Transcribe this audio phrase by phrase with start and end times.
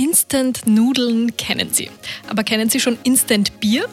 [0.00, 1.90] Instant-Nudeln kennen Sie.
[2.26, 3.84] Aber kennen Sie schon Instant-Bier?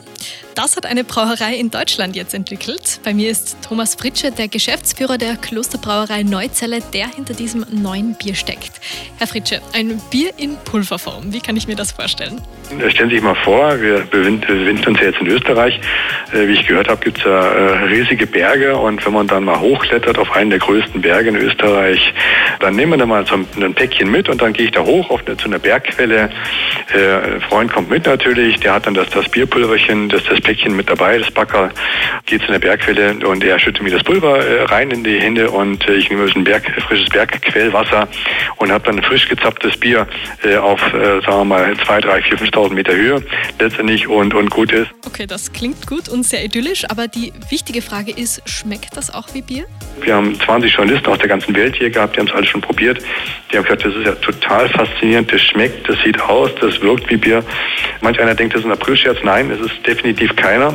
[0.56, 3.02] Das hat eine Brauerei in Deutschland jetzt entwickelt.
[3.04, 8.36] Bei mir ist Thomas Fritsche, der Geschäftsführer der Klosterbrauerei Neuzelle, der hinter diesem neuen Bier
[8.36, 8.72] steckt.
[9.18, 12.42] Herr Fritsche, ein Bier in Pulverform, wie kann ich mir das vorstellen?
[12.90, 15.80] Stellen Sie sich mal vor, wir befinden uns ja jetzt in Österreich.
[16.34, 19.46] Äh, wie ich gehört habe, gibt es ja äh, riesige Berge und wenn man dann
[19.46, 22.14] mal hochklettert auf einen der größten Berge in Österreich,
[22.60, 25.10] dann nehmen wir da mal so ein Päckchen mit und dann gehe ich da hoch
[25.10, 26.30] auf eine, zu einer Bergquelle.
[26.94, 30.76] Äh, ein Freund kommt mit natürlich, der hat dann das, das Bierpulverchen, das, das Päckchen
[30.76, 31.72] mit dabei, das Backer,
[32.26, 35.88] geht zu einer Bergquelle und er schüttet mir das Pulver rein in die Hände und
[35.88, 38.10] ich nehme ein Berg, frisches Bergquellwasser
[38.58, 40.08] und habe dann ein frisch gezapftes Bier
[40.62, 43.24] auf, sagen wir mal, zwei, drei, vier, 5.000 Meter Höhe
[43.60, 44.88] letztendlich und, und gut ist.
[45.06, 49.28] Okay, das klingt gut und sehr idyllisch, aber die wichtige Frage ist, schmeckt das auch
[49.34, 49.66] wie Bier?
[50.02, 52.62] Wir haben 20 Journalisten aus der ganzen Welt hier gehabt, die haben es alle schon
[52.62, 53.00] probiert.
[53.52, 57.10] Die haben gesagt, das ist ja total faszinierend, das schmeckt, das sieht aus, das wirkt
[57.10, 57.44] wie Bier.
[58.02, 59.18] Manch einer denkt, das ist ein Aprilscherz.
[59.24, 60.74] Nein, es ist definitiv keiner.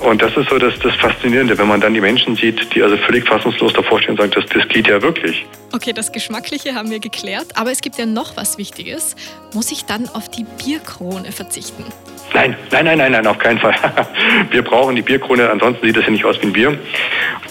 [0.00, 2.96] Und das ist so das, das Faszinierende, wenn man dann die Menschen sieht, die also
[2.96, 5.46] völlig fassungslos davor stehen und sagen, das, das geht ja wirklich.
[5.72, 9.16] Okay, das Geschmackliche haben wir geklärt, aber es gibt ja noch was Wichtiges.
[9.54, 11.84] Muss ich dann auf die Bierkrone verzichten?
[12.32, 13.74] Nein, nein, nein, nein, nein, auf keinen Fall.
[14.50, 16.78] Wir brauchen die Bierkrone, ansonsten sieht das ja nicht aus wie ein Bier.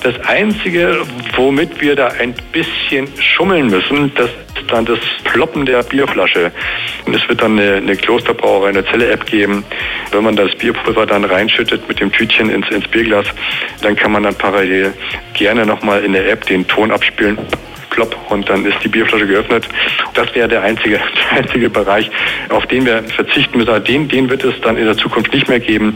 [0.02, 1.06] Das Einzige,
[1.36, 4.30] womit wir da ein bisschen schummeln müssen, das
[4.74, 6.52] dann das Ploppen der Bierflasche.
[7.06, 9.64] Und es wird dann eine, eine Klosterbrauerei, eine Zelle-App geben.
[10.12, 13.26] Wenn man das Bierpulver dann reinschüttet mit dem Tütchen ins, ins Bierglas,
[13.82, 14.94] dann kann man dann parallel
[15.34, 17.38] gerne nochmal in der App den Ton abspielen
[17.94, 19.68] plopp und dann ist die Bierflasche geöffnet.
[20.16, 21.00] Das wäre der einzige,
[21.32, 22.10] der einzige Bereich,
[22.50, 23.70] auf den wir verzichten müssen.
[23.70, 25.94] Also den, den wird es dann in der Zukunft nicht mehr geben,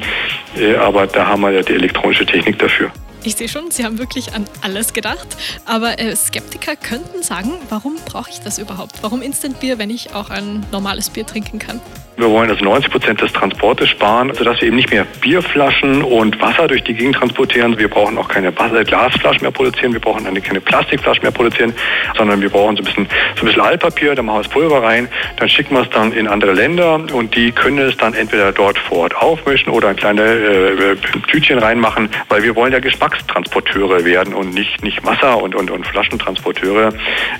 [0.57, 2.91] äh, aber da haben wir ja die elektronische Technik dafür.
[3.27, 5.27] Ich sehe schon, Sie haben wirklich an alles gedacht.
[5.65, 9.03] Aber äh, Skeptiker könnten sagen, warum brauche ich das überhaupt?
[9.03, 11.81] Warum Instant Bier, wenn ich auch ein normales Bier trinken kann?
[12.17, 16.41] Wir wollen also 90 Prozent des Transportes sparen, sodass wir eben nicht mehr Bierflaschen und
[16.41, 17.77] Wasser durch die Gegend transportieren.
[17.77, 21.73] Wir brauchen auch keine Glasflaschen mehr produzieren, wir brauchen keine Plastikflaschen mehr produzieren,
[22.17, 24.81] sondern wir brauchen so ein bisschen, so ein bisschen Altpapier, da machen wir das Pulver
[24.81, 28.51] rein, dann schicken wir es dann in andere Länder und die können es dann entweder
[28.51, 30.95] dort vor Ort aufmischen oder ein kleine äh,
[31.27, 35.85] Tütchen reinmachen, weil wir wollen ja Geschmackstransporteure werden und nicht, nicht Wasser- und, und, und
[35.85, 36.93] Flaschentransporteure,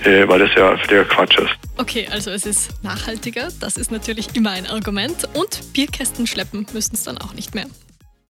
[0.03, 1.66] äh, weil das ja der Quatsch ist.
[1.79, 5.29] Okay, also es ist nachhaltiger, das ist natürlich immer ein Argument.
[5.35, 7.67] Und Bierkästen schleppen müssen es dann auch nicht mehr.